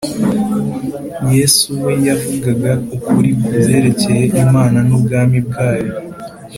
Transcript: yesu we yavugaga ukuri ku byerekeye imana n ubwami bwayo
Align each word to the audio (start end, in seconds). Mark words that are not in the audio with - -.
yesu 1.35 1.67
we 1.83 1.91
yavugaga 2.07 2.71
ukuri 2.95 3.29
ku 3.41 3.49
byerekeye 3.59 4.23
imana 4.43 4.77
n 4.87 4.89
ubwami 4.97 5.37
bwayo 5.47 5.93